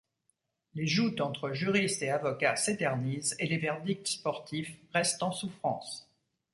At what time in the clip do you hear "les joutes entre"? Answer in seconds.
0.73-1.51